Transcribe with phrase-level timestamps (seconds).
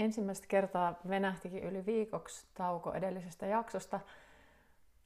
[0.00, 4.00] ensimmäistä kertaa venähtikin yli viikoksi tauko edellisestä jaksosta.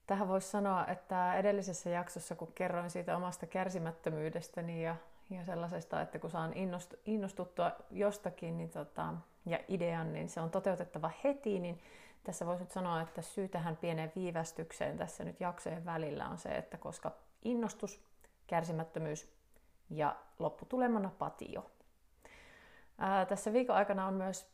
[0.07, 4.96] Tähän voisi sanoa, että edellisessä jaksossa, kun kerroin siitä omasta kärsimättömyydestäni ja,
[5.30, 6.53] ja sellaisesta, että kun saan
[7.04, 9.14] innostuttua jostakin niin tota,
[9.46, 11.81] ja idean, niin se on toteutettava heti, niin
[12.25, 16.49] tässä voisi nyt sanoa, että syy tähän pieneen viivästykseen tässä nyt jaksojen välillä on se,
[16.49, 18.04] että koska innostus,
[18.46, 19.32] kärsimättömyys
[19.90, 21.71] ja lopputulemana patio.
[22.99, 24.54] Ää, tässä viikon aikana on myös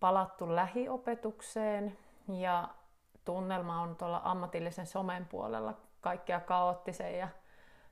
[0.00, 2.68] palattu lähiopetukseen ja
[3.24, 7.28] tunnelma on tuolla ammatillisen somen puolella kaikkea kaoottisen ja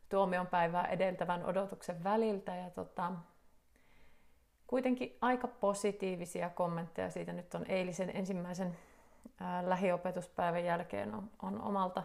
[0.08, 2.54] tuomion päivää edeltävän odotuksen väliltä.
[2.54, 3.12] Ja tota,
[4.66, 8.76] kuitenkin aika positiivisia kommentteja siitä nyt on eilisen ensimmäisen
[9.62, 12.02] lähiopetuspäivän jälkeen on, on omalta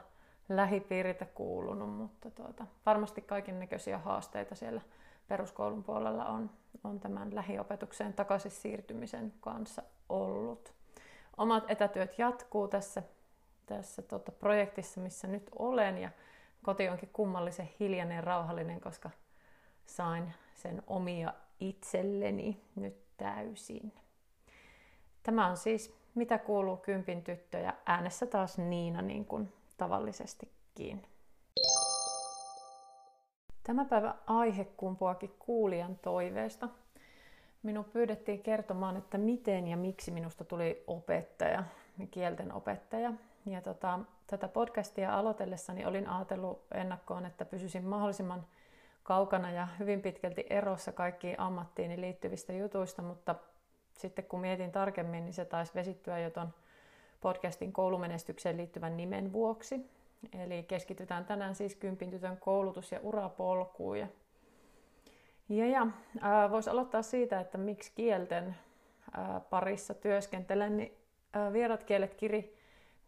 [0.50, 4.82] lähipiiriltä kuulunut, mutta tuota, varmasti kaiken näköisiä haasteita siellä
[5.28, 6.50] peruskoulun puolella on,
[6.84, 10.74] on tämän lähiopetukseen takaisin siirtymisen kanssa ollut.
[11.38, 13.04] Omat etätyöt jatkuu tässä,
[13.66, 16.10] tässä tota projektissa, missä nyt olen ja
[16.64, 19.10] koti onkin kummallisen hiljainen ja rauhallinen, koska
[19.86, 23.94] sain sen omia itselleni nyt täysin.
[25.24, 31.04] Tämä on siis Mitä kuuluu kympin tyttö ja äänessä taas Niina niin kuin tavallisestikin.
[33.66, 36.70] Tämä päivä aihe kumpuakin kuulijan toiveesta.
[37.64, 41.64] Minun pyydettiin kertomaan, että miten ja miksi minusta tuli opettaja,
[42.12, 43.14] kielten opettaja.
[43.46, 48.46] Ja tota, tätä podcastia aloitellessani olin ajatellut ennakkoon, että pysyisin mahdollisimman
[49.04, 53.36] kaukana ja hyvin pitkälti erossa kaikkiin ammattiini liittyvistä jutuista, mutta
[53.98, 56.54] sitten kun mietin tarkemmin, niin se taisi vesittyä jo ton
[57.22, 59.95] podcastin koulumenestykseen liittyvän nimen vuoksi.
[60.34, 63.98] Eli keskitytään tänään siis kympin tytön koulutus- ja urapolkuun.
[63.98, 64.08] Ja,
[65.50, 65.88] ja, ja
[66.52, 68.56] voisi aloittaa siitä, että miksi kielten
[69.18, 70.98] äh, parissa työskentelen, niin
[71.36, 72.56] äh, vierat kielet kiri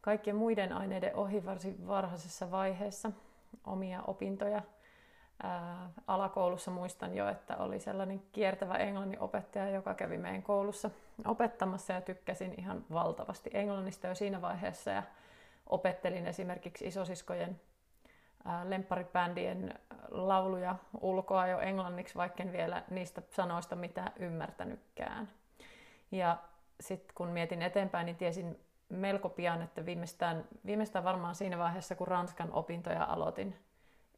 [0.01, 3.11] kaikkien muiden aineiden ohi varsin varhaisessa vaiheessa
[3.65, 4.61] omia opintoja.
[5.43, 10.89] Ää, alakoulussa muistan jo, että oli sellainen kiertävä englannin opettaja, joka kävi meidän koulussa
[11.25, 14.91] opettamassa ja tykkäsin ihan valtavasti englannista jo siinä vaiheessa.
[14.91, 15.03] Ja
[15.69, 17.61] opettelin esimerkiksi isosiskojen
[18.63, 19.73] lempparibändien
[20.09, 25.29] lauluja ulkoa jo englanniksi, vaikka en vielä niistä sanoista mitään ymmärtänytkään.
[26.11, 26.37] Ja
[26.79, 32.07] sitten kun mietin eteenpäin, niin tiesin melko pian, että viimeistään, viimeistään varmaan siinä vaiheessa, kun
[32.07, 33.55] Ranskan opintoja aloitin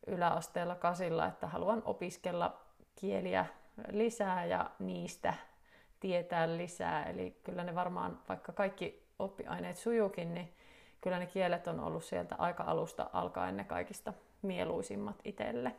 [0.07, 2.59] yläasteella kasilla, että haluan opiskella
[2.95, 3.45] kieliä
[3.91, 5.33] lisää ja niistä
[5.99, 7.03] tietää lisää.
[7.03, 10.53] Eli kyllä ne varmaan, vaikka kaikki oppiaineet sujuukin, niin
[11.01, 15.75] kyllä ne kielet on ollut sieltä aika alusta alkaen ne kaikista mieluisimmat itselle.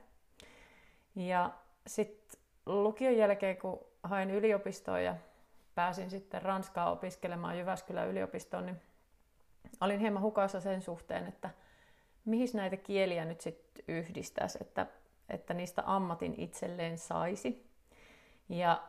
[1.16, 1.50] Ja
[1.86, 5.16] sitten lukion jälkeen, kun hain yliopistoon ja
[5.74, 8.80] pääsin sitten Ranskaa opiskelemaan Jyväskylän yliopistoon, niin
[9.80, 11.50] olin hieman hukassa sen suhteen, että
[12.24, 14.86] mihin näitä kieliä nyt sitten yhdistäisi, että,
[15.28, 17.70] että niistä ammatin itselleen saisi.
[18.48, 18.82] Ja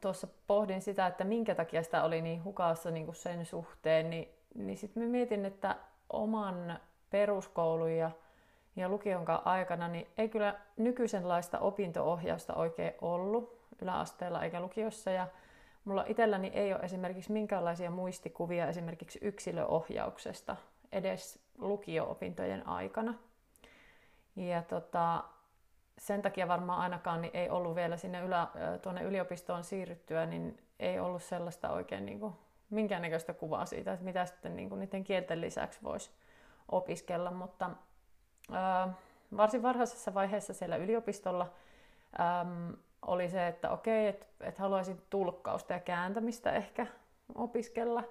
[0.00, 4.28] tuossa pohdin sitä, että minkä takia sitä oli niin hukassa niin kuin sen suhteen, niin
[4.54, 5.76] niin sitten mä mietin, että
[6.10, 6.78] oman
[7.10, 8.10] peruskoulun ja,
[8.76, 15.10] ja lukion aikana niin ei kyllä nykyisenlaista opinto-ohjausta oikein ollut yläasteella eikä lukiossa.
[15.10, 15.26] Ja
[15.84, 20.56] mulla itselläni ei ole esimerkiksi minkäänlaisia muistikuvia esimerkiksi yksilöohjauksesta
[20.92, 23.14] edes lukio-opintojen aikana.
[24.36, 25.24] Ja tota,
[25.98, 28.48] sen takia varmaan ainakaan niin ei ollut vielä sinne ylä,
[28.82, 32.32] tuonne yliopistoon siirryttyä, niin ei ollut sellaista oikein niin kuin
[32.70, 36.10] minkäännäköistä kuvaa siitä, että mitä sitten niin kuin niiden kielten lisäksi voisi
[36.72, 37.70] opiskella, mutta
[38.52, 38.92] ää,
[39.36, 41.52] varsin varhaisessa vaiheessa siellä yliopistolla
[42.20, 46.86] äm, oli se, että okei, että et haluaisin tulkkausta ja kääntämistä ehkä
[47.34, 48.04] opiskella.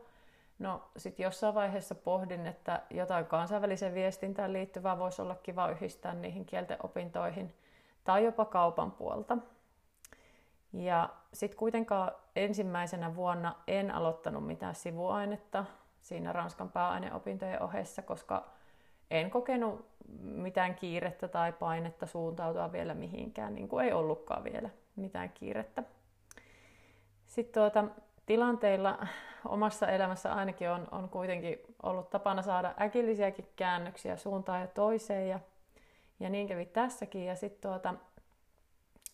[0.60, 6.46] No sitten jossain vaiheessa pohdin, että jotain kansainväliseen viestintään liittyvää voisi olla kiva yhdistää niihin
[6.46, 7.56] kielten opintoihin
[8.04, 9.38] tai jopa kaupan puolta.
[10.76, 15.66] Ja sitten kuitenkaan ensimmäisenä vuonna en aloittanut mitään sivuainetta
[16.02, 18.50] siinä Ranskan pääaineopintojen ohessa, koska
[19.12, 19.86] en kokenut
[20.22, 25.84] mitään kiirettä tai painetta suuntautua vielä mihinkään, niin kuin ei ollutkaan vielä mitään kiirettä.
[27.26, 27.84] Sitten tuota,
[28.26, 29.08] tilanteilla
[29.46, 35.40] omassa elämässä ainakin on, on kuitenkin ollut tapana saada äkillisiäkin käännöksiä suuntaan ja toiseen, ja,
[36.20, 37.26] ja niin kävi tässäkin.
[37.26, 37.94] Ja sitten tuota,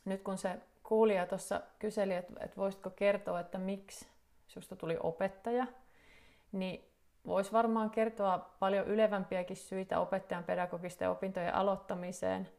[0.05, 0.59] nyt kun se
[0.91, 4.07] kuulija tuossa kyseli, että, että voisitko kertoa, että miksi
[4.47, 5.67] susta tuli opettaja,
[6.51, 6.85] niin
[7.27, 12.49] voisi varmaan kertoa paljon ylevämpiäkin syitä opettajan pedagogisten opintojen aloittamiseen.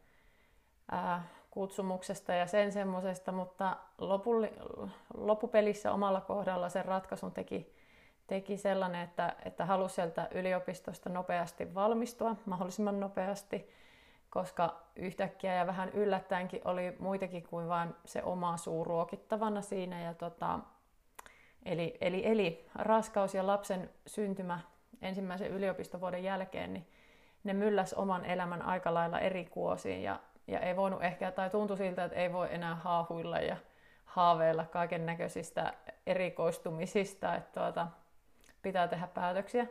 [0.91, 4.53] Ää, kutsumuksesta ja sen semmoisesta, mutta lopulli,
[5.13, 7.75] loppupelissä omalla kohdalla sen ratkaisun teki,
[8.27, 13.69] teki sellainen, että, että halusi sieltä yliopistosta nopeasti valmistua, mahdollisimman nopeasti,
[14.33, 20.01] koska yhtäkkiä ja vähän yllättäenkin oli muitakin kuin vain se oma suu ruokittavana siinä.
[20.01, 20.59] Ja tota,
[21.65, 24.59] eli, eli, eli raskaus ja lapsen syntymä
[25.01, 26.87] ensimmäisen yliopistovuoden jälkeen, niin
[27.43, 31.77] ne mylläs oman elämän aika lailla eri kuosiin ja, ja ei voinut ehkä, tai tuntui
[31.77, 33.57] siltä, että ei voi enää haahuilla ja
[34.05, 35.73] haaveilla kaiken näköisistä
[36.07, 37.87] erikoistumisista, että tuota,
[38.61, 39.67] pitää tehdä päätöksiä.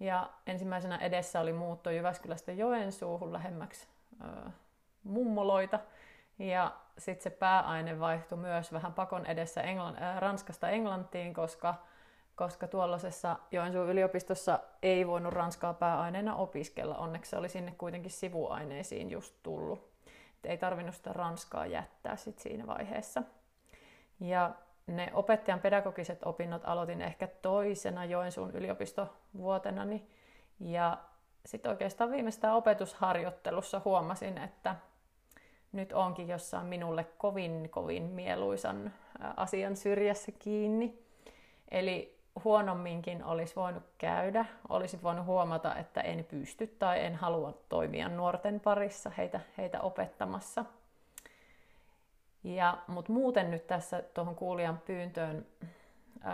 [0.00, 3.91] Ja ensimmäisenä edessä oli muutto Jyväskylästä Joensuuhun lähemmäksi
[5.02, 5.80] mummoloita.
[6.38, 11.74] Ja sitten se pääaine vaihtui myös vähän pakon edessä Englann, Ranskasta Englantiin, koska
[12.36, 16.96] koska tuollaisessa Joensuun yliopistossa ei voinut ranskaa pääaineena opiskella.
[16.96, 19.92] Onneksi se oli sinne kuitenkin sivuaineisiin just tullut.
[20.36, 23.22] Et ei tarvinnut sitä ranskaa jättää sit siinä vaiheessa.
[24.20, 24.50] Ja
[24.86, 29.86] ne opettajan pedagogiset opinnot aloitin ehkä toisena Joensuun yliopistovuotena.
[30.60, 30.98] Ja
[31.46, 34.76] sitten oikeastaan viimeistään opetusharjoittelussa huomasin, että
[35.72, 38.92] nyt onkin jossain minulle kovin, kovin mieluisan
[39.36, 40.98] asian syrjässä kiinni.
[41.70, 44.44] Eli huonomminkin olisi voinut käydä.
[44.68, 50.64] Olisi voinut huomata, että en pysty tai en halua toimia nuorten parissa heitä, heitä opettamassa.
[52.44, 55.46] Ja, mutta muuten nyt tässä tuohon kuulijan pyyntöön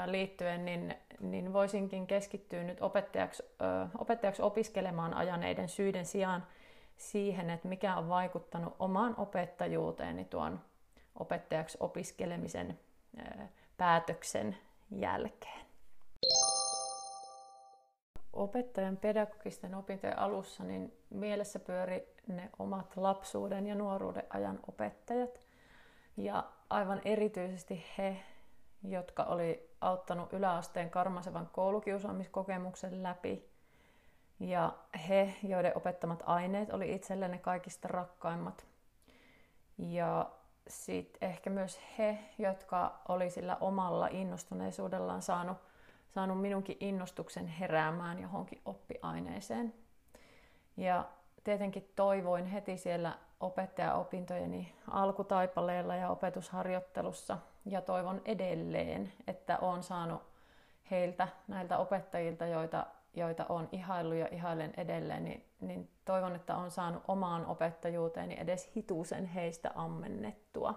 [0.06, 6.46] liittyen, niin, niin voisinkin keskittyä nyt opettajaksi, ö, opettajaksi opiskelemaan ajaneiden syiden sijaan
[6.96, 10.60] siihen, että mikä on vaikuttanut omaan opettajuuteeni tuon
[11.18, 12.78] opettajaksi opiskelemisen
[13.18, 13.22] ö,
[13.76, 14.56] päätöksen
[14.90, 15.68] jälkeen
[18.38, 25.40] opettajan pedagogisten opintojen alussa niin mielessä pyöri ne omat lapsuuden ja nuoruuden ajan opettajat.
[26.16, 28.16] Ja aivan erityisesti he,
[28.82, 33.48] jotka oli auttanut yläasteen karmasevan koulukiusaamiskokemuksen läpi.
[34.40, 34.72] Ja
[35.08, 38.66] he, joiden opettamat aineet oli itselle ne kaikista rakkaimmat.
[39.78, 40.30] Ja
[40.68, 45.58] sitten ehkä myös he, jotka oli sillä omalla innostuneisuudellaan saanut
[46.08, 49.74] saanut minunkin innostuksen heräämään johonkin oppiaineeseen.
[50.76, 51.04] Ja
[51.44, 60.22] tietenkin toivoin heti siellä opettajaopintojeni alkutaipaleella ja opetusharjoittelussa ja toivon edelleen, että olen saanut
[60.90, 66.70] heiltä, näiltä opettajilta, joita, joita on ihaillut ja ihailen edelleen, niin, niin toivon, että olen
[66.70, 70.74] saanut omaan opettajuuteeni edes hitusen heistä ammennettua.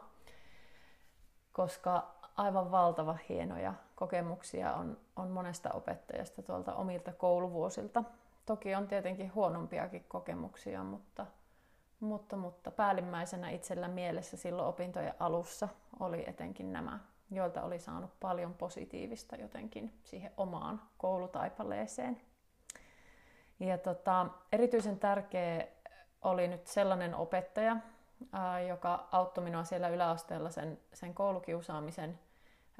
[1.52, 8.04] Koska aivan valtava hienoja kokemuksia on, on monesta opettajasta tuolta omilta kouluvuosilta.
[8.52, 11.26] Toki on tietenkin huonompiakin kokemuksia, mutta,
[12.00, 15.68] mutta, mutta päällimmäisenä itsellä mielessä silloin opintojen alussa
[16.00, 17.00] oli etenkin nämä,
[17.30, 22.22] joilta oli saanut paljon positiivista jotenkin siihen omaan koulutaipaleeseen.
[23.60, 25.68] Ja tota, erityisen tärkeä
[26.22, 27.78] oli nyt sellainen opettaja,
[28.68, 32.20] joka auttoi minua siellä yläasteella sen, sen koulukiusaamisen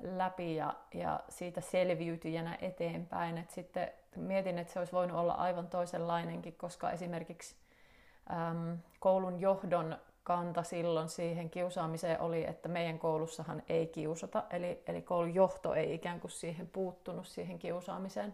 [0.02, 3.38] läpi ja, ja siitä selviytyjänä eteenpäin.
[3.38, 7.56] Et sitten mietin, että se olisi voinut olla aivan toisenlainenkin, koska esimerkiksi
[8.32, 15.02] äm, koulun johdon kanta silloin siihen kiusaamiseen oli, että meidän koulussahan ei kiusata, eli, eli
[15.02, 18.34] koulun johto ei ikään kuin siihen puuttunut siihen kiusaamiseen,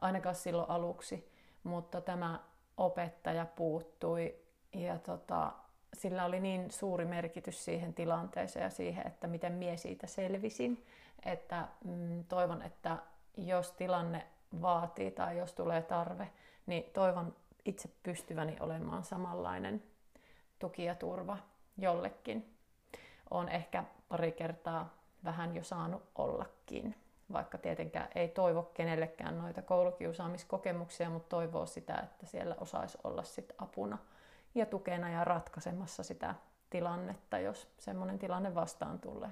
[0.00, 1.28] ainakaan silloin aluksi,
[1.62, 2.40] mutta tämä
[2.76, 4.34] opettaja puuttui
[4.72, 5.52] ja tota,
[5.94, 10.86] sillä oli niin suuri merkitys siihen tilanteeseen ja siihen, että miten mie siitä selvisin,
[11.24, 12.96] että mm, toivon, että
[13.36, 14.26] jos tilanne
[14.62, 16.28] vaatii tai jos tulee tarve,
[16.66, 19.82] niin toivon itse pystyväni olemaan samanlainen
[20.58, 21.38] tuki ja turva
[21.78, 22.56] jollekin.
[23.30, 24.94] Olen ehkä pari kertaa
[25.24, 26.94] vähän jo saanut ollakin,
[27.32, 33.52] vaikka tietenkään ei toivo kenellekään noita koulukiusaamiskokemuksia, mutta toivoo sitä, että siellä osaisi olla sit
[33.58, 33.98] apuna–
[34.54, 36.34] ja tukena ja ratkaisemassa sitä
[36.70, 39.30] tilannetta, jos semmoinen tilanne vastaan tulee.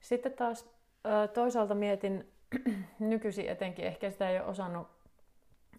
[0.00, 0.70] Sitten taas
[1.34, 2.32] toisaalta mietin
[2.98, 4.88] nykyisin etenkin, ehkä sitä ei ole osannut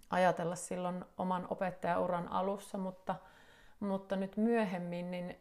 [0.09, 3.15] ajatella silloin oman opettajauran alussa, mutta,
[3.79, 5.37] mutta nyt myöhemmin niin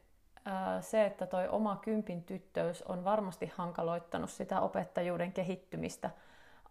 [0.81, 6.11] se, että toi oma kympin tyttöys on varmasti hankaloittanut sitä opettajuuden kehittymistä–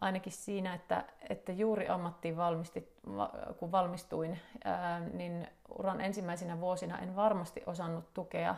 [0.01, 2.93] ainakin siinä, että, että juuri ammattiin valmisti,
[3.57, 4.39] kun valmistuin,
[5.13, 8.55] niin uran ensimmäisinä vuosina en varmasti osannut tukea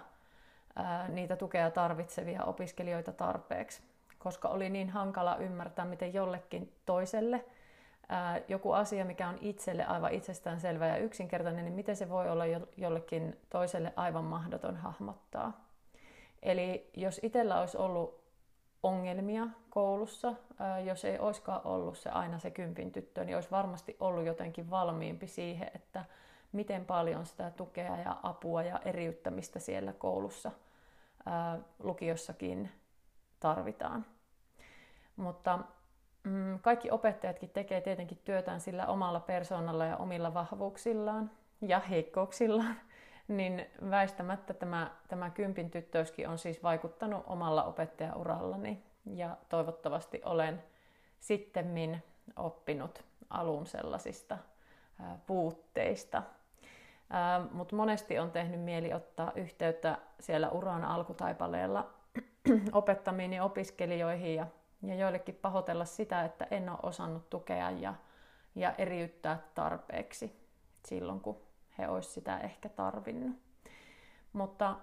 [1.07, 3.83] niitä tukea tarvitsevia opiskelijoita tarpeeksi,
[4.19, 7.45] koska oli niin hankala ymmärtää, miten jollekin toiselle
[8.47, 12.43] joku asia, mikä on itselle aivan itsestäänselvä ja yksinkertainen, niin miten se voi olla
[12.77, 15.65] jollekin toiselle aivan mahdoton hahmottaa.
[16.43, 18.18] Eli jos itsellä olisi ollut
[18.83, 20.33] ongelmia koulussa,
[20.83, 25.27] jos ei olisikaan ollut se aina se kympin tyttö, niin olisi varmasti ollut jotenkin valmiimpi
[25.27, 26.05] siihen, että
[26.51, 30.51] miten paljon sitä tukea ja apua ja eriyttämistä siellä koulussa
[31.79, 32.71] lukiossakin
[33.39, 34.05] tarvitaan.
[35.15, 35.59] Mutta
[36.23, 41.31] mm, kaikki opettajatkin tekee tietenkin työtään sillä omalla persoonalla ja omilla vahvuuksillaan
[41.61, 42.75] ja heikkouksillaan,
[43.29, 50.63] niin väistämättä tämä, tämä kympin tyttöyskin on siis vaikuttanut omalla opettajaurallani ja toivottavasti olen
[51.19, 52.03] sittemmin
[52.35, 54.37] oppinut alun sellaisista
[55.27, 56.23] puutteista.
[57.51, 61.89] Mutta monesti on tehnyt mieli ottaa yhteyttä siellä uran alkutaipaleella
[62.71, 64.47] opettamiin opiskelijoihin ja,
[64.81, 67.93] ja joillekin pahoitella sitä, että en ole osannut tukea ja,
[68.55, 70.49] ja eriyttää tarpeeksi
[70.85, 71.48] silloin, kun
[71.79, 73.37] he olisivat sitä ehkä tarvinnut.
[74.33, 74.75] Mutta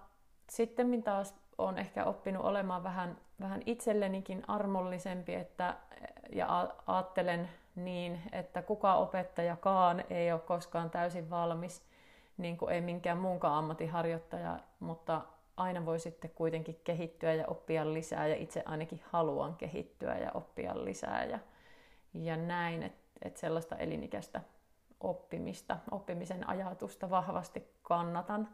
[0.51, 5.77] sitten taas olen ehkä oppinut olemaan vähän, vähän itsellenikin armollisempi että,
[6.33, 11.83] ja ajattelen niin, että kuka opettajakaan ei ole koskaan täysin valmis,
[12.37, 15.21] niin kuin ei minkään muunkaan ammattiharjoittaja, mutta
[15.57, 20.85] aina voi sitten kuitenkin kehittyä ja oppia lisää ja itse ainakin haluan kehittyä ja oppia
[20.85, 21.39] lisää ja,
[22.15, 24.41] ja näin, että et sellaista elinikäistä
[25.01, 28.49] oppimista, oppimisen ajatusta vahvasti kannatan.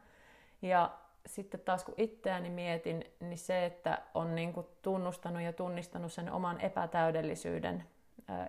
[0.63, 0.91] Ja
[1.27, 6.33] sitten taas kun itseäni mietin, niin se, että on niin kuin tunnustanut ja tunnistanut sen
[6.33, 7.85] oman epätäydellisyyden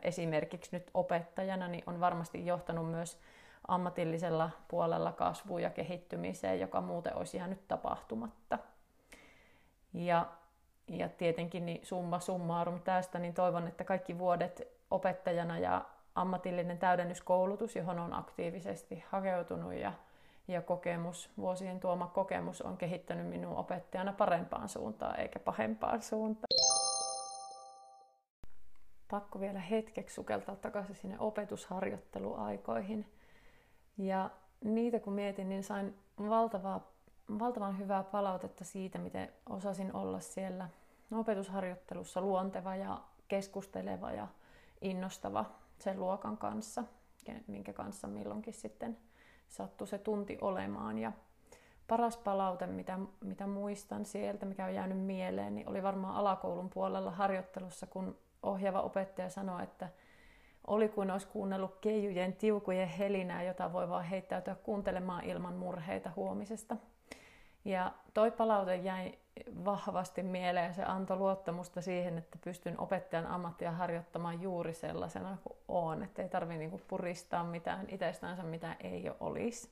[0.02, 3.20] esimerkiksi nyt opettajana, niin on varmasti johtanut myös
[3.68, 8.60] ammatillisella puolella kasvuun ja kehittymiseen, joka muuten olisi jäänyt tapahtumatta.
[9.94, 10.28] Ja,
[10.88, 15.86] ja tietenkin niin summa summarum tästä, niin toivon, että kaikki vuodet opettajana ja
[16.16, 19.94] ammatillinen täydennyskoulutus, johon on aktiivisesti hakeutunut ja,
[20.48, 26.48] ja kokemus, vuosien tuoma kokemus on kehittänyt minun opettajana parempaan suuntaan eikä pahempaan suuntaan.
[29.12, 33.06] Pakko vielä hetkeksi sukeltaa takaisin sinne opetusharjoitteluaikoihin.
[33.98, 34.30] Ja
[34.64, 36.92] niitä kun mietin, niin sain valtavaa,
[37.40, 40.70] valtavan hyvää palautetta siitä, miten osasin olla siellä
[41.12, 44.28] opetusharjoittelussa luonteva ja keskusteleva ja
[44.82, 45.46] innostava
[45.84, 46.84] sen luokan kanssa,
[47.48, 48.98] minkä kanssa milloinkin sitten
[49.48, 50.98] sattui se tunti olemaan.
[50.98, 51.12] Ja
[51.88, 57.12] paras palaute, mitä, mitä muistan sieltä, mikä on jäänyt mieleen, niin oli varmaan alakoulun puolella
[57.12, 59.90] harjoittelussa, kun ohjaava opettaja sanoi, että
[60.68, 66.78] oli kuin olisi kuunnellut keijujen tiukujen helinää, jota voi vaan heittäytyä kuuntelemaan ilman murheita huomisesta.
[67.66, 69.14] Ja toi palaute jäi
[69.66, 75.58] vahvasti mieleen ja se antoi luottamusta siihen, että pystyn opettajan ammattia harjoittamaan juuri sellaisena kuin
[75.68, 76.04] on.
[76.04, 79.70] Että ei tarvitse niinku puristaa mitään itsestänsä, mitä ei jo olisi.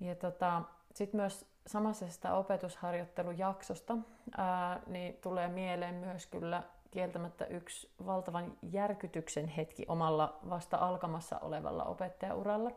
[0.00, 0.62] Ja tota,
[0.94, 3.96] sitten myös samaisesta opetusharjoittelujaksosta
[4.36, 11.84] ää, niin tulee mieleen myös kyllä kieltämättä yksi valtavan järkytyksen hetki omalla vasta alkamassa olevalla
[11.84, 12.70] opettajauralla.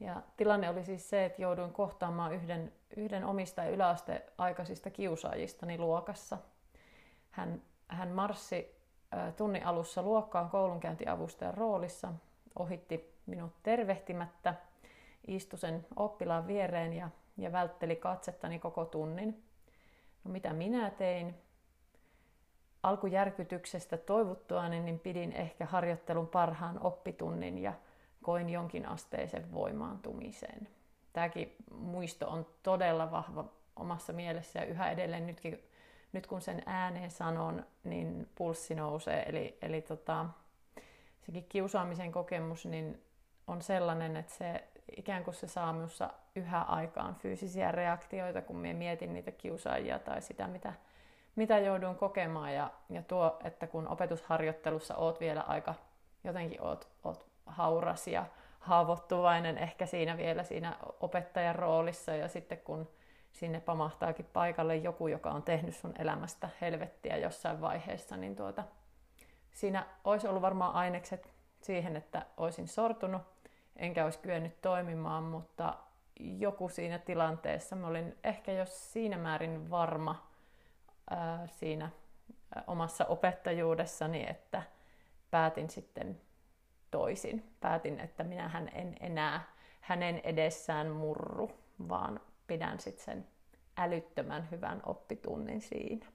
[0.00, 6.38] Ja tilanne oli siis se, että jouduin kohtaamaan yhden, yhden omista yläasteaikaisista kiusaajistani luokassa.
[7.30, 8.76] Hän, hän marssi
[9.36, 12.12] tunnin alussa luokkaan koulunkäyntiavustajan roolissa,
[12.58, 14.54] ohitti minut tervehtimättä,
[15.26, 19.44] istui sen oppilaan viereen ja, ja vältteli katsettani koko tunnin.
[20.24, 21.34] No mitä minä tein?
[22.82, 27.72] Alkujärkytyksestä toivuttuani niin pidin ehkä harjoittelun parhaan oppitunnin ja
[28.22, 30.68] koin jonkin asteisen voimaantumisen.
[31.12, 33.44] Tämäkin muisto on todella vahva
[33.76, 35.62] omassa mielessä ja yhä edelleen nytkin,
[36.12, 39.22] nyt kun sen ääneen sanon, niin pulssi nousee.
[39.28, 40.26] Eli, eli tota,
[41.26, 43.02] sekin kiusaamisen kokemus niin
[43.46, 48.78] on sellainen, että se ikään kuin se saa minussa yhä aikaan fyysisiä reaktioita, kun minä
[48.78, 50.72] mietin niitä kiusaajia tai sitä, mitä,
[51.36, 52.54] mitä joudun kokemaan.
[52.54, 55.74] Ja, ja tuo, että kun opetusharjoittelussa oot vielä aika,
[56.24, 58.26] jotenkin oot, oot hauras ja
[58.60, 62.90] haavoittuvainen ehkä siinä vielä siinä opettajan roolissa ja sitten kun
[63.32, 68.64] sinne pamahtaakin paikalle joku, joka on tehnyt sun elämästä helvettiä jossain vaiheessa, niin tuota,
[69.52, 73.22] siinä olisi ollut varmaan ainekset siihen, että olisin sortunut,
[73.76, 75.74] enkä olisi kyennyt toimimaan, mutta
[76.20, 80.26] joku siinä tilanteessa, mä olin ehkä jo siinä määrin varma
[81.10, 81.90] ää, siinä
[82.66, 84.62] omassa opettajuudessani, että
[85.30, 86.20] päätin sitten
[86.90, 87.52] toisin.
[87.60, 89.44] Päätin, että minähän en enää
[89.80, 91.50] hänen edessään murru,
[91.88, 93.26] vaan pidän sitten sen
[93.76, 96.06] älyttömän hyvän oppitunnin siinä.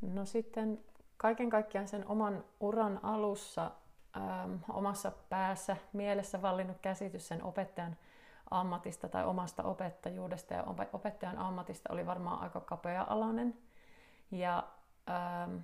[0.00, 0.84] No sitten
[1.16, 3.70] kaiken kaikkiaan sen oman uran alussa
[4.16, 7.96] ähm, omassa päässä, mielessä vallinnut käsitys sen opettajan
[8.50, 13.58] ammatista tai omasta opettajuudesta ja opettajan ammatista oli varmaan aika kapea-alainen.
[14.30, 14.68] Ja
[15.10, 15.56] ähm,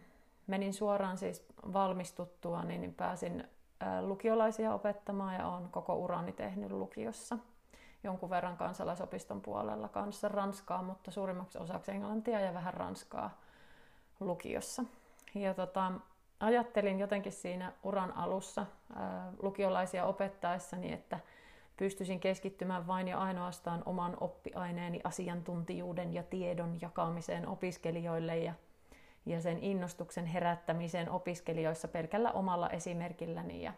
[0.52, 3.44] menin suoraan siis valmistuttua, niin pääsin
[3.82, 7.38] äh, lukiolaisia opettamaan ja olen koko urani tehnyt lukiossa.
[8.04, 13.38] Jonkun verran kansalaisopiston puolella kanssa ranskaa, mutta suurimmaksi osaksi englantia ja vähän ranskaa
[14.20, 14.84] lukiossa.
[15.34, 15.92] Ja tota,
[16.40, 18.66] ajattelin jotenkin siinä uran alussa
[19.42, 21.20] lukiolaisia opettaessani, että
[21.76, 28.54] pystyisin keskittymään vain ja ainoastaan oman oppiaineeni asiantuntijuuden ja tiedon jakamiseen opiskelijoille ja,
[29.26, 33.72] ja sen innostuksen herättämiseen opiskelijoissa pelkällä omalla esimerkilläni ja,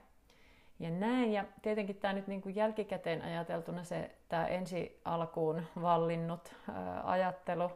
[0.79, 1.33] ja näin.
[1.33, 7.71] Ja tietenkin tämä nyt niin kuin jälkikäteen ajateltuna se tämä ensi alkuun vallinnut ää, ajattelu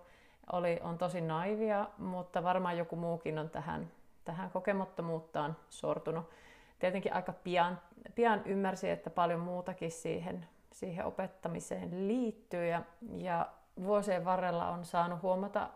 [0.52, 3.90] oli, on tosi naivia, mutta varmaan joku muukin on tähän,
[4.25, 6.30] tähän kokemattomuuttaan sortunut.
[6.78, 7.80] Tietenkin aika pian,
[8.14, 12.82] pian ymmärsi, että paljon muutakin siihen, siihen opettamiseen liittyy ja,
[13.16, 13.48] ja
[13.82, 15.68] vuosien varrella on saanut huomata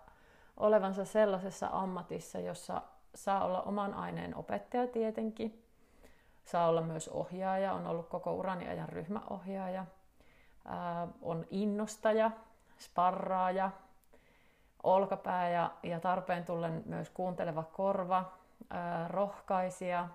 [0.56, 2.82] olevansa sellaisessa ammatissa, jossa
[3.14, 5.64] saa olla oman aineen opettaja tietenkin,
[6.44, 9.86] saa olla myös ohjaaja, on ollut koko urani ajan ryhmäohjaaja,
[11.22, 12.30] on innostaja,
[12.78, 13.70] sparraaja,
[14.82, 18.32] olkapää ja, ja tarpeen tullen myös kuunteleva korva,
[19.08, 20.08] rohkaisija,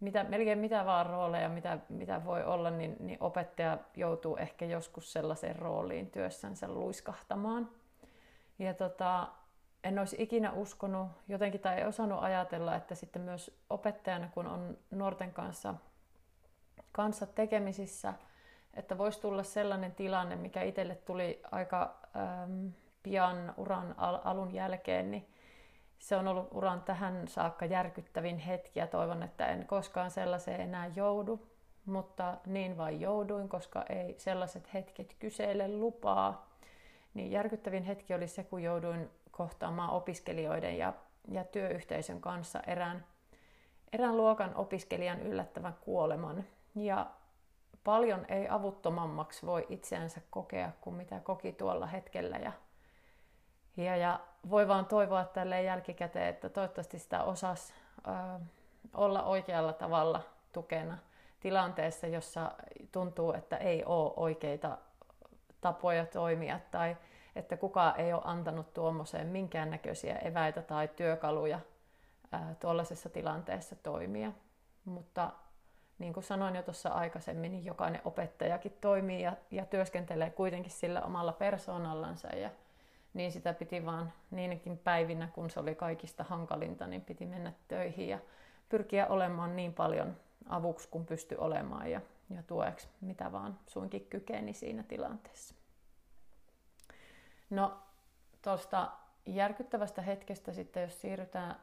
[0.00, 5.12] mitä, melkein mitä vaan rooleja, mitä, mitä voi olla, niin, niin opettaja joutuu ehkä joskus
[5.12, 7.68] sellaiseen rooliin työssänsä luiskahtamaan.
[8.58, 9.28] Ja tota,
[9.84, 14.78] en olisi ikinä uskonut jotenkin tai ei osannut ajatella, että sitten myös opettajana, kun on
[14.90, 15.74] nuorten kanssa,
[16.92, 18.14] kanssa tekemisissä,
[18.74, 22.68] että voisi tulla sellainen tilanne, mikä itselle tuli aika ähm,
[23.02, 25.28] pian uran al- alun jälkeen, niin
[25.98, 30.90] se on ollut uran tähän saakka järkyttävin hetki ja toivon, että en koskaan sellaiseen enää
[30.94, 31.48] joudu.
[31.86, 36.50] Mutta niin vain jouduin, koska ei sellaiset hetket kysele lupaa.
[37.14, 40.92] Niin järkyttävin hetki oli se, kun jouduin kohtaamaan opiskelijoiden ja,
[41.28, 43.04] ja työyhteisön kanssa erään,
[43.92, 46.44] erään luokan opiskelijan yllättävän kuoleman.
[46.74, 47.06] Ja
[47.84, 52.36] paljon ei avuttomammaksi voi itseänsä kokea kuin mitä koki tuolla hetkellä.
[52.36, 52.52] Ja
[53.76, 54.20] ja, ja
[54.50, 57.74] voi vaan toivoa tälle jälkikäteen, että toivottavasti sitä osas
[58.08, 58.10] ö,
[58.94, 60.20] olla oikealla tavalla
[60.52, 60.98] tukena
[61.40, 62.52] tilanteessa, jossa
[62.92, 64.78] tuntuu, että ei ole oikeita
[65.60, 66.96] tapoja toimia tai
[67.36, 71.60] että kukaan ei ole antanut tuommoiseen minkäännäköisiä eväitä tai työkaluja
[72.60, 74.32] tuollaisessa tilanteessa toimia.
[74.84, 75.32] Mutta
[75.98, 81.02] niin kuin sanoin jo tuossa aikaisemmin, niin jokainen opettajakin toimii ja, ja työskentelee kuitenkin sillä
[81.02, 82.50] omalla persoonallansa ja,
[83.14, 88.08] niin sitä piti vaan niinkin päivinä, kun se oli kaikista hankalinta, niin piti mennä töihin
[88.08, 88.18] ja
[88.68, 90.16] pyrkiä olemaan niin paljon
[90.48, 95.54] avuksi kuin pysty olemaan ja, ja tueksi, mitä vaan suinkin kykeni siinä tilanteessa.
[97.50, 97.78] No
[98.42, 98.90] tuosta
[99.26, 101.56] järkyttävästä hetkestä sitten, jos siirrytään,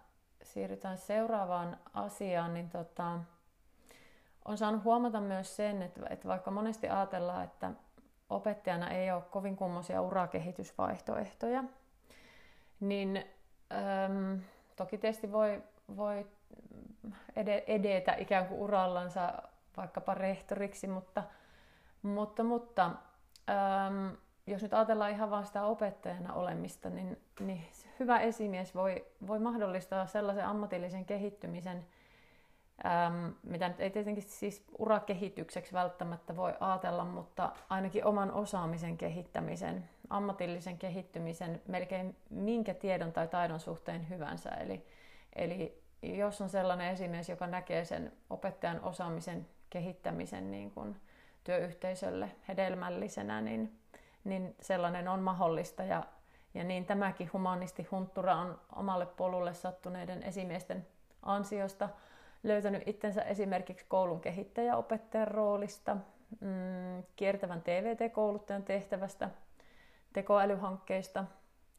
[0.43, 3.19] siirrytään seuraavaan asiaan, niin tota,
[4.45, 7.71] on saanut huomata myös sen, että, että vaikka monesti ajatellaan, että
[8.29, 11.63] opettajana ei ole kovin kummoisia urakehitysvaihtoehtoja,
[12.79, 13.25] niin
[13.71, 14.41] äm,
[14.75, 15.63] toki tietysti voi,
[15.97, 16.27] voi
[17.67, 19.33] edetä ikään kuin urallansa
[19.77, 21.23] vaikkapa rehtoriksi, mutta,
[22.01, 27.61] mutta, mutta äm, jos nyt ajatellaan ihan vain sitä opettajana olemista, niin, niin
[27.99, 31.85] hyvä esimies voi, voi mahdollistaa sellaisen ammatillisen kehittymisen,
[32.85, 39.89] äm, mitä nyt ei tietenkin siis urakehitykseksi välttämättä voi ajatella, mutta ainakin oman osaamisen kehittämisen,
[40.09, 44.49] ammatillisen kehittymisen, melkein minkä tiedon tai taidon suhteen hyvänsä.
[44.49, 44.85] Eli,
[45.35, 50.95] eli jos on sellainen esimies, joka näkee sen opettajan osaamisen kehittämisen niin kuin
[51.43, 53.82] työyhteisölle hedelmällisenä, niin,
[54.23, 55.83] niin sellainen on mahdollista.
[55.83, 56.03] Ja,
[56.53, 60.87] ja niin tämäkin humanisti hunttura on omalle polulle sattuneiden esimiesten
[61.23, 61.89] ansiosta–
[62.43, 65.97] löytänyt itsensä esimerkiksi koulun kehittäjäopettajan roolista,
[66.39, 69.29] mm, kiertävän TVT-kouluttajan tehtävästä,
[70.13, 71.25] tekoälyhankkeista,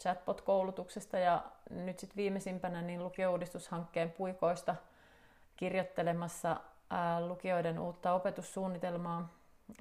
[0.00, 4.74] chatbot-koulutuksesta ja nyt sitten viimeisimpänä niin lukiouudistushankkeen puikoista
[5.56, 6.56] kirjoittelemassa
[6.90, 9.28] ää, lukioiden uutta opetussuunnitelmaa.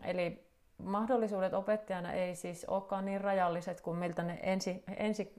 [0.03, 0.47] Eli
[0.83, 5.33] mahdollisuudet opettajana ei siis olekaan niin rajalliset kuin miltä ne ensi, ensi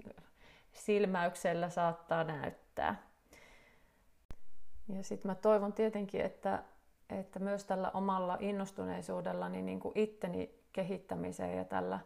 [0.73, 3.03] silmäyksellä saattaa näyttää.
[4.89, 6.63] Ja sitten mä toivon tietenkin, että,
[7.11, 12.01] että myös tällä omalla innostuneisuudella niin, niin kuin itteni kehittämiseen ja tällä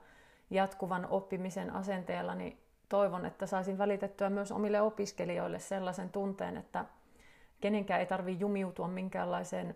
[0.51, 6.85] jatkuvan oppimisen asenteella niin toivon, että saisin välitettyä myös omille opiskelijoille sellaisen tunteen, että
[7.61, 9.75] kenenkään ei tarvitse jumiutua minkäänlaiseen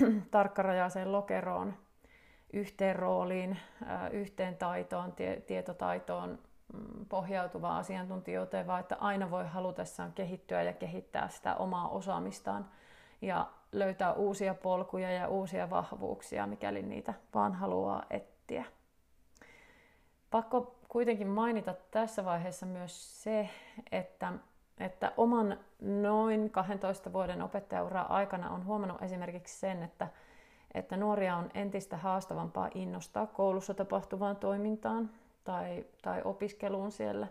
[0.30, 1.74] tarkkarajaiseen lokeroon,
[2.52, 3.58] yhteen rooliin,
[4.12, 5.14] yhteen taitoon,
[5.46, 6.38] tietotaitoon
[6.72, 12.70] mm, pohjautuvaa asiantuntijuuteen, vaan että aina voi halutessaan kehittyä ja kehittää sitä omaa osaamistaan
[13.22, 18.64] ja löytää uusia polkuja ja uusia vahvuuksia, mikäli niitä vaan haluaa etsiä.
[20.30, 23.48] Pakko kuitenkin mainita tässä vaiheessa myös se,
[23.92, 24.32] että,
[24.80, 30.08] että oman noin 12 vuoden opettajaura aikana on huomannut esimerkiksi sen, että,
[30.78, 35.10] että nuoria on entistä haastavampaa innostaa koulussa tapahtuvaan toimintaan
[35.44, 37.26] tai, tai opiskeluun siellä,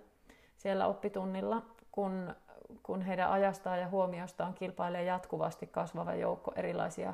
[0.57, 2.35] siellä oppitunnilla, kun,
[2.83, 7.13] kun heidän ajastaan ja huomiostaan kilpailee jatkuvasti kasvava joukko erilaisia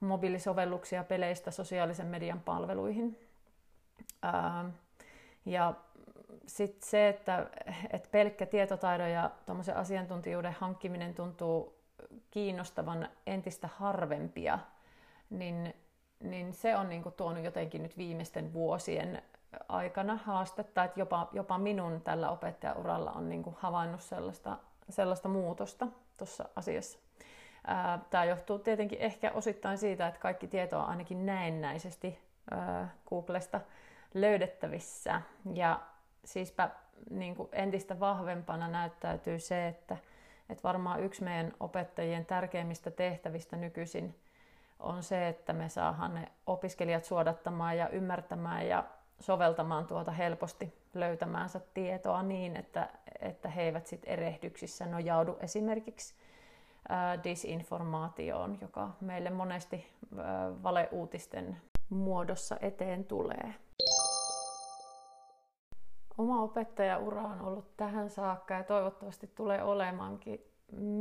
[0.00, 3.18] mobiilisovelluksia peleistä sosiaalisen median palveluihin.
[4.22, 4.64] Ää,
[5.46, 5.74] ja
[6.46, 7.46] sitten se, että,
[7.92, 9.30] että pelkkä tietotaidon ja
[9.74, 11.74] asiantuntijuuden hankkiminen tuntuu
[12.30, 14.58] kiinnostavan entistä harvempia,
[15.30, 15.74] niin,
[16.20, 19.22] niin se on niin kuin tuonut jotenkin nyt viimeisten vuosien
[19.68, 24.56] aikana haastetta, että jopa, jopa minun tällä opettajauralla on niin kuin havainnut sellaista,
[24.88, 26.98] sellaista muutosta tuossa asiassa.
[28.10, 32.18] Tämä johtuu tietenkin ehkä osittain siitä, että kaikki tieto on ainakin näennäisesti
[33.08, 33.60] Googlesta
[34.14, 35.22] löydettävissä.
[35.54, 35.80] Ja
[36.24, 36.70] siispä
[37.10, 39.96] niin kuin entistä vahvempana näyttäytyy se, että,
[40.48, 44.14] että varmaan yksi meidän opettajien tärkeimmistä tehtävistä nykyisin
[44.78, 48.84] on se, että me saadaan ne opiskelijat suodattamaan ja ymmärtämään ja
[49.20, 52.88] soveltamaan tuota helposti löytämäänsä tietoa niin, että,
[53.20, 56.14] että he eivät sit erehdyksissä nojaudu esimerkiksi
[57.24, 59.86] disinformaatioon, joka meille monesti
[60.62, 61.56] valeuutisten
[61.90, 63.54] muodossa eteen tulee.
[66.18, 70.44] Oma opettajaura on ollut tähän saakka ja toivottavasti tulee olemaankin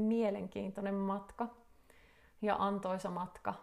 [0.07, 1.47] mielenkiintoinen matka
[2.43, 3.53] ja antoisa matka.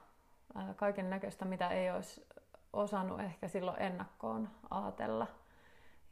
[0.76, 2.26] Kaiken näköistä, mitä ei olisi
[2.72, 5.26] osannut ehkä silloin ennakkoon ajatella.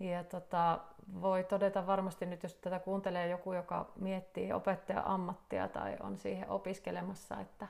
[0.00, 0.78] Ja tota,
[1.20, 7.40] voi todeta varmasti nyt, jos tätä kuuntelee joku, joka miettii opettaja-ammattia tai on siihen opiskelemassa,
[7.40, 7.68] että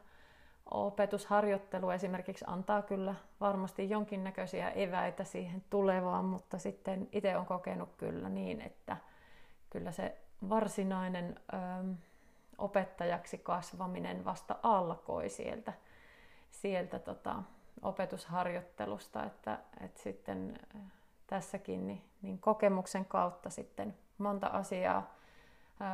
[0.71, 8.29] opetusharjoittelu esimerkiksi antaa kyllä varmasti jonkinnäköisiä eväitä siihen tulevaan, mutta sitten itse on kokenut kyllä
[8.29, 8.97] niin, että
[9.71, 11.41] kyllä se varsinainen
[12.59, 15.73] opettajaksi kasvaminen vasta alkoi sieltä,
[16.51, 17.43] sieltä tota,
[17.83, 20.59] opetusharjoittelusta, että, että sitten
[21.27, 25.19] tässäkin niin, niin kokemuksen kautta sitten monta asiaa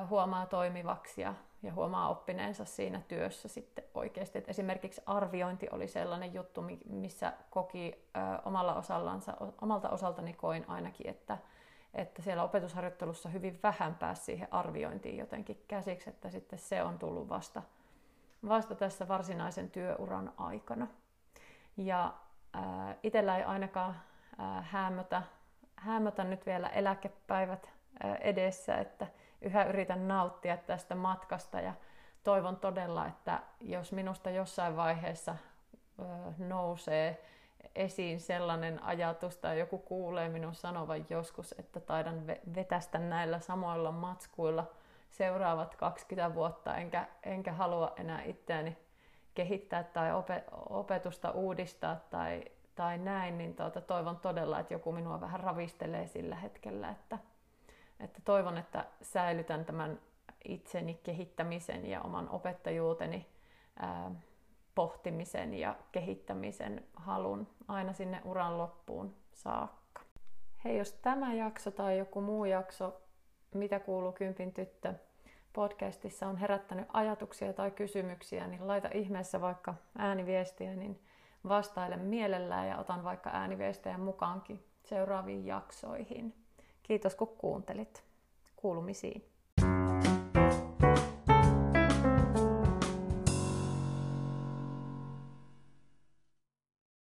[0.09, 4.39] huomaa toimivaksi ja, ja huomaa oppineensa siinä työssä sitten oikeasti.
[4.39, 8.09] Et esimerkiksi arviointi oli sellainen juttu, missä koki
[8.45, 11.39] omalla osallansa, omalta osaltani koin ainakin, että,
[11.95, 17.29] että siellä opetusharjoittelussa hyvin vähän pääsi siihen arviointiin jotenkin käsiksi, että sitten se on tullut
[17.29, 17.63] vasta,
[18.49, 20.87] vasta tässä varsinaisen työuran aikana.
[21.77, 22.15] Ja
[22.57, 23.97] äh, itsellä ei ainakaan
[24.41, 25.23] äh, hämötä,
[25.77, 27.71] hämötä nyt vielä eläkepäivät
[28.05, 29.07] äh, edessä, että
[29.43, 31.75] yhä yritän nauttia tästä matkasta ja
[32.25, 35.37] toivon todella, että jos minusta jossain vaiheessa
[35.99, 36.05] ö,
[36.39, 37.25] nousee
[37.75, 44.71] esiin sellainen ajatus tai joku kuulee minun sanovan joskus, että taidan vetästä näillä samoilla matskuilla
[45.11, 48.77] seuraavat 20 vuotta, enkä, enkä halua enää itseäni
[49.35, 50.11] kehittää tai
[50.71, 56.37] opetusta uudistaa tai, tai näin, niin tuota, toivon todella, että joku minua vähän ravistelee sillä
[56.37, 57.19] hetkellä, että,
[58.01, 60.01] että toivon, että säilytän tämän
[60.45, 63.27] itseni kehittämisen ja oman opettajuuteni
[63.79, 64.11] ää,
[64.75, 70.01] pohtimisen ja kehittämisen halun aina sinne uran loppuun saakka.
[70.65, 73.01] Hei, jos tämä jakso tai joku muu jakso,
[73.55, 74.95] mitä kuuluu Kympin tyttö,
[75.53, 81.01] podcastissa on herättänyt ajatuksia tai kysymyksiä, niin laita ihmeessä vaikka ääniviestiä, niin
[81.49, 86.35] vastailen mielellään ja otan vaikka ääniviestejä mukaankin seuraaviin jaksoihin.
[86.83, 88.05] Kiitos kun kuuntelit.
[88.57, 89.34] Kuulumisiin.